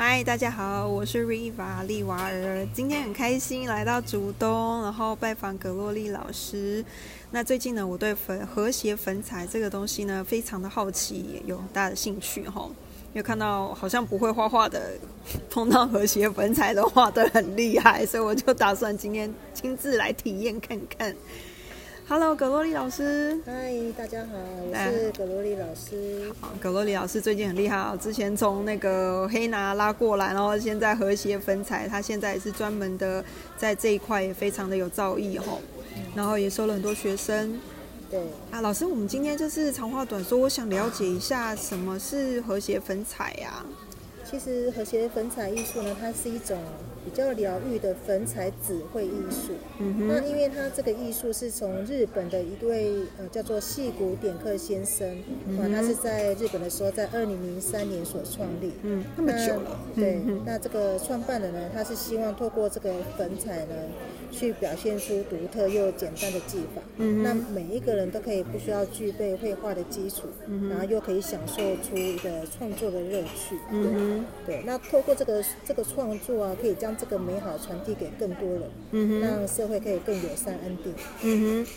[0.00, 2.64] 嗨，大家好，我是 Riva 丽娃儿。
[2.72, 6.84] 今天很开心来到竹东，然后拜访葛洛丽老师。
[7.32, 12.70] 那最近呢，我对粉和谐粉彩这个东西呢，非常的好奇，有很大的兴趣哈。
[13.12, 14.92] 因为看到好像不会画画的
[15.50, 21.12] 碰到和谐粉彩都画得很厉害，所以我就打算今天亲自来体验看看。
[22.10, 23.38] Hello，葛洛丽老师。
[23.44, 24.32] 嗨，大家好，
[24.66, 26.32] 我是葛洛丽老师。
[26.40, 27.94] 好，葛洛丽老师最近很厉害啊！
[28.00, 33.22] 之前从那个黑拿拉过来，然后现在和谐粉彩，他现在也是专门的
[33.58, 35.58] 在这一块也非常的有造诣哈。
[36.14, 37.60] 然后也收了很多学生。
[38.10, 38.18] 对
[38.50, 43.62] 啊，老师，我们今天就是长话短说，我想了解一下什么是和谐粉彩呀？
[44.28, 46.58] 其实和谐粉彩艺术呢，它是一种。
[47.04, 49.54] 比较疗愈的粉彩纸绘艺术。
[49.78, 55.08] 嗯，那因为它这个艺术是从日本的一位呃叫做细谷点克先生，
[55.58, 63.74] 啊，他是在日本的时候在二零零三年所创立，嗯，那么久了，对，那这个创办人呢，他是希望透过这个粉彩呢，
[64.30, 78.62] 去表现出独特又简单的技法，嗯，那每一个人都可以不需要具备绘画的基础，嗯然后又可以享受出一个创作的乐趣，嗯对，那透过这个这个创作啊，可以将这个美好传递给更多人，
[78.92, 80.94] 嗯，让社会可以更友善安定。
[81.22, 81.70] 嗯哼，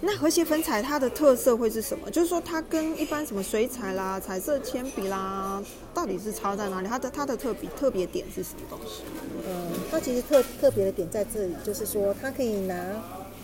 [0.00, 2.10] 那和谐粉彩它的特色会是什么？
[2.10, 5.62] 就是说它跟一般什么水彩啦、彩色铅笔啦，
[5.94, 6.88] 到底是差在哪里？
[6.88, 9.02] 它的它的特别特别点是什么东西？
[9.48, 12.74] 嗯，它其实特特别的点在这里，就是说它可以拿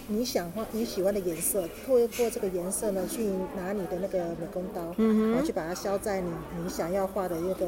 [0.08, 3.24] 你想画你喜欢的颜色，透过这个颜色呢，去
[3.56, 6.30] 拿你的那个美工刀，嗯然后去把它削在你
[6.62, 7.66] 你想要画的那个。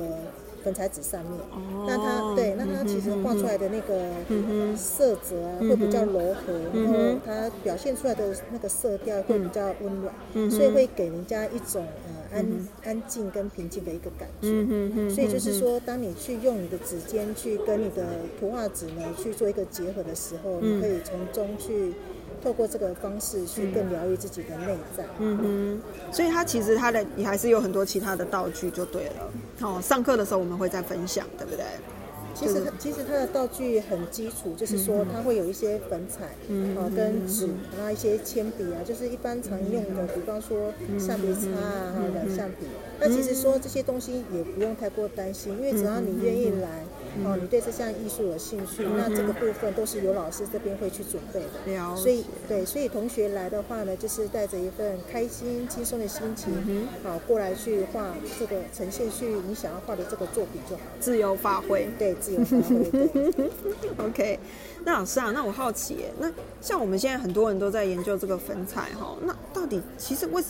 [0.62, 1.40] 粉彩纸上面，
[1.86, 12.46] 那它对，那它其实画出来的那个色泽啊，会比较柔和，然后它表现出来的那个色调会比较温暖，所以会给人家一种呃安
[12.84, 14.48] 安静跟平静的一个感觉。
[14.48, 18.06] 嗯嗯所以就是说，当你去用你的指尖去跟你的
[18.38, 21.92] 图画纸呢去做一个结合的时候，你可以从中去。
[22.42, 25.04] 透过这个方式去更疗愈自己的内在。
[25.18, 29.30] 嗯哼，所以它其实它的你还是有很多其他的道具就对了。
[29.60, 31.66] 哦，上课的时候我们会再分享，对不对？
[32.34, 36.24] 其实它其实它的道具很基础，就是说它会有一些粉彩，
[36.78, 42.66] 啊跟纸，然后一些铅笔啊，就是一般常用的，比方说橡皮擦啊，还有两橡皮。
[42.98, 46.84] 那其实说这些东西也不用太过担心，因为只要你愿意来。
[47.24, 51.96] 哦，你对这项艺术有兴趣，那这个部分都是由老师这边会去准备的。
[51.96, 60.82] 所以，对，所以同学来的话呢，就是带着一份开心、轻松的心情，好过来去画这个呈现，去你想要画的这个作品就好。
[60.98, 63.50] 自由发挥，对，自由发挥。
[63.98, 64.38] OK，
[64.84, 70.42] 那老师啊，那我好奇，那像我们现在很多人都在研究这个粉彩哈，那到底其实为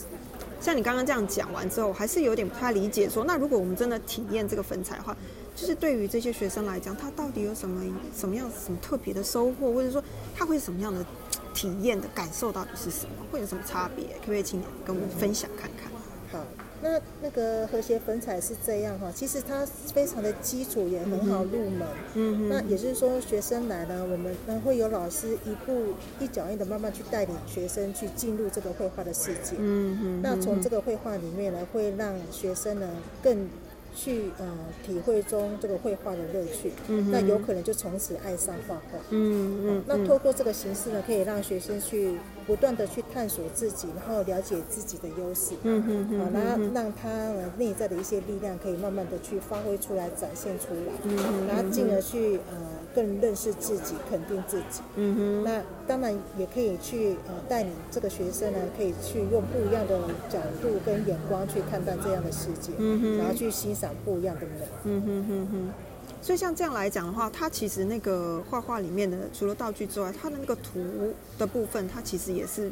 [0.59, 3.09] 像你刚刚这样讲完之后，还是有点不太理解。
[3.09, 5.17] 说那如果我们真的体验这个粉彩的话，
[5.53, 7.83] 就是对于这些学生来讲，他到底有什么
[8.15, 10.01] 什么样什么特别的收获，或者说
[10.35, 11.05] 他会什么样的
[11.53, 14.05] 体验的感受，到底是什么，会有什么差别？
[14.19, 15.91] 可不可以请你跟我们分享看看？
[16.31, 16.47] 好，
[16.81, 21.85] 那那个和谐粉彩是这样哈，其实它非常的基础，也很好入门。
[22.15, 29.57] 嗯那也就是说，学生来了，我们呢会有老师一步一脚印的慢慢去带领学生去进入这个绘画的世界。
[29.59, 30.21] 嗯嗯。
[30.23, 32.89] 那从这个绘画里面呢，会让学生呢
[33.21, 33.47] 更。
[33.95, 34.45] 去呃
[34.85, 36.71] 体会中这个绘画的乐趣，
[37.09, 38.99] 那有可能就从此爱上画画。
[39.09, 45.53] 嗯嗯，那透过这个形式呢，可以让学生去不断的去探索自己，然后了解自己的优势。
[45.63, 50.93] 嗯嗯嗯，好，然后让他内在的一些力量可以慢慢的去发挥出来，展现出来。
[51.03, 52.57] 嗯嗯，然后进而去呃。
[52.93, 54.81] 更认识自己，肯定自己。
[54.97, 55.43] 嗯哼。
[55.45, 59.97] 那当然也可以去呃带领这个学生呢，可以去用不一样的
[60.29, 62.73] 角度跟眼光去看待这样的世界。
[62.77, 63.17] 嗯哼。
[63.17, 64.67] 然后去欣赏不一样的美。
[64.83, 65.73] 嗯哼哼哼。
[66.21, 72.71] 所以像这样来讲的话，它其实那个画画里面的除了道具之外，它的那个图的部分，它其实也是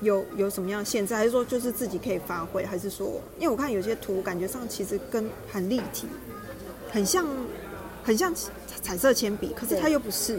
[0.00, 6.06] 有有什么样的限制，还是说就是自己可以发挥，还是说，因为我看有些图感觉上其实跟很立体，
[6.90, 7.26] 很像。
[8.06, 8.32] 很像
[8.82, 10.38] 彩色铅笔，可是它又不是。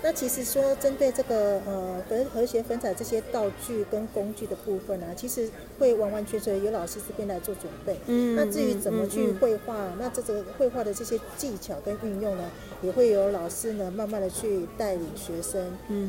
[0.00, 5.48] 对，那其实说针对这个呃和和谐粉彩这些道具跟工具的部分呢，其实
[5.78, 7.96] 会完完全全由老师这边来做准备。
[8.06, 8.34] 嗯。
[8.36, 12.44] 那至于怎么去绘画，那这个绘画的这些技巧跟运用呢？
[12.82, 15.62] 也会有老师呢，慢慢的去带领学生，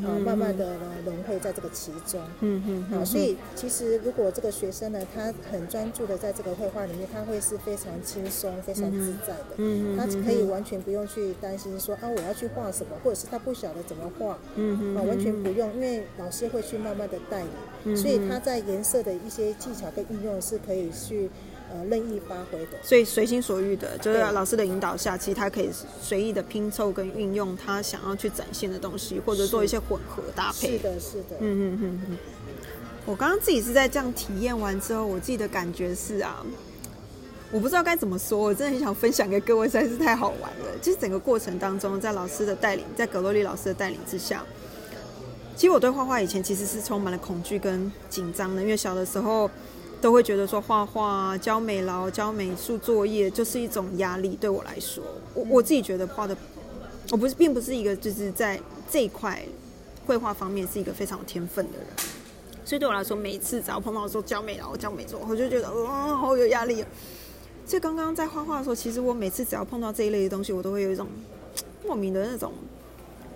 [0.06, 17.42] 啊，慢慢的呢融汇在这个其中，嗯嗯，啊，所以其实如果这个学生呢，他很专注的在这个绘画里面，他会是非常轻松、非常自在的，嗯嗯，他可以完全不用去担心说啊，我要去画什么，或者是他不晓得怎么画，嗯嗯，啊，完全不用，因为老师会去慢慢的带
[17.84, 21.28] 你，所以他在颜色的一些技巧跟运用是可以去。
[21.74, 22.76] 呃任意发挥的。
[22.82, 25.70] 所以随心所欲的，就是对老师的引导下，其实他可以
[26.02, 30.76] 随意的拼凑跟运用他想要去展现的东西，或者做一些混合搭配。
[30.76, 32.18] 是的，是的，嗯嗯嗯嗯。
[33.06, 36.44] 我刚刚自己是在这样体验完之后，我自己的感觉是啊，
[37.52, 40.78] 我不知道该怎么说，我真的很想分享给各位，实在是太好玩了。
[40.80, 44.42] 就是整个过程当中，在老师的带领，在葛洛丽老师的带领之下，
[45.54, 49.50] 其实我对画画以前其实是充满了恐惧跟紧张的，因为小的时候
[50.00, 55.04] 都会觉得说画画、教美劳、教美术作业就是一种压力，对我来说，
[55.34, 56.34] 我我自己觉得画的，
[57.10, 58.58] 我不是并不是一个就是在
[58.90, 59.38] 这一块
[60.06, 61.86] 绘画方面是一个非常有天分的人。
[62.64, 66.82] 所以对我来说，每一次只要碰到说教美劳、教美作，我就觉得嗯，好有压力。
[67.72, 71.08] 所以刚刚在画画的时候，其实我每次只要碰到这一类的东西，我都会有一种
[71.86, 72.52] 莫名的那种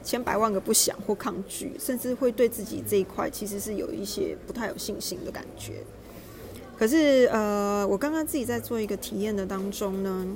[0.05, 5.83] 千百万个不想或抗拒，甚至会对自己这一块其实是有一些不太有信心的感觉。
[6.77, 10.27] 可是呃，我刚刚自己在做一个体验的当中呢，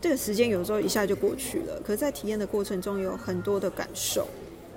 [0.00, 4.28] 这个时间有时候一下就过去了，可是在体验的过程中有很多的感受。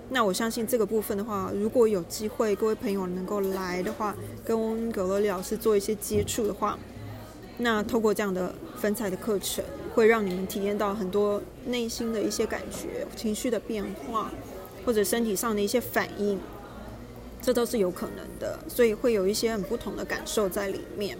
[0.10, 6.80] 那我相信这个部分的话，如果有机会，各位朋友能够来的话，跟葛罗里老师做一些接触的话，
[7.58, 9.64] 那透过这样的分彩的课程，
[9.94, 14.32] 会让你们体验到很多内心的一些感觉、情绪的变化，
[14.86, 16.40] 或者身体上的一些反应，
[17.42, 18.60] 这都是有可能的。
[18.68, 21.18] 所以会有一些很不同的感受在里面，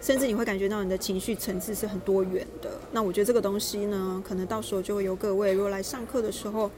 [0.00, 2.70] 甚至你会感觉到你的情绪层次是很多元的。
[2.92, 6.70] 那我觉得这个东西呢，可能到时候就会由各位如果来上课的时候。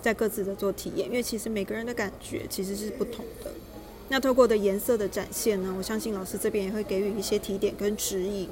[0.00, 3.50] 在各自的做体验，因为其实每个人的感觉其实是不同的。
[4.08, 8.48] 那透过的颜色的展现呢，我相信老师这边也会给予一些提点跟指引。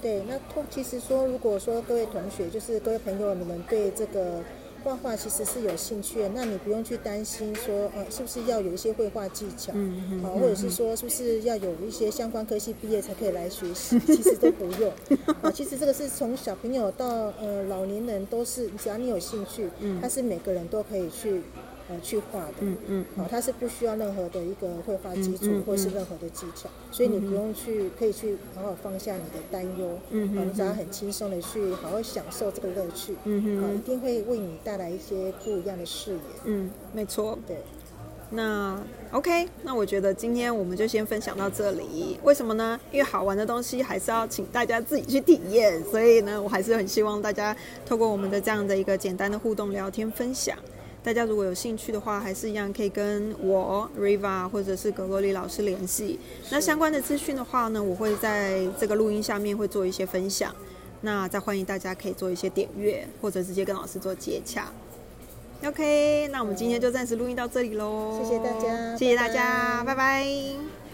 [0.00, 4.42] 对，那通其实说，如果说各位同学，就是各位朋友，你们对这个
[4.84, 13.98] 画画其实是有兴趣的，那你不用去担心说，呃，是不是要有一些绘画技巧，嗯嗯啊，或者是说，是不是要有一些相关科系毕业才可以来学习？
[14.00, 14.92] 其实都不用。
[15.42, 17.06] 啊，其实这个是从小朋友到
[17.40, 21.42] 呃老年人都是，只要你有兴趣，嗯它是每个人都可以去
[21.88, 22.54] 呃去画的。
[22.60, 36.20] 嗯嗯好，它是不需要任何的一个绘画基础或是任何的技巧，所以你不用去，可以去好好放下你的担忧，嗯好，你只要很轻松的去好好享受这个乐趣，嗯，一嗯一，定会为你带来一些不一样的视野。
[36.44, 37.38] 嗯，没错。
[37.46, 37.58] 对，
[38.30, 38.78] 那
[39.12, 42.18] OK，那我觉得今天我们就先分享到这里。
[42.24, 42.78] 为什么呢？
[42.90, 50.58] 因为好玩的东西还是要请大家自己去体验，所以呢，我还是很希望大家透过我们的这样的一个简单的互动聊天分享。
[51.06, 56.18] 大家如果有兴趣的话，还是一样可以跟我 Riva 或者是格洛丽老师联系。
[56.50, 60.52] 那相关的资讯的话呢，我会在这个录音下面会做一些分享。
[61.02, 64.66] 那再欢迎大家可以做一些点阅，或者直接跟老师做接洽。
[65.64, 68.20] OK，那我们今天就暂时录音到这里喽。
[68.20, 70.85] 谢谢大家谢谢大拜家，拜拜拜